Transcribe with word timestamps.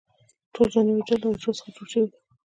ټول 0.53 0.67
ژوندي 0.73 0.91
موجودات 0.95 1.19
له 1.21 1.27
حجرو 1.33 1.57
څخه 1.59 1.69
جوړ 1.75 1.87
شوي 1.91 2.07
دي 2.09 2.17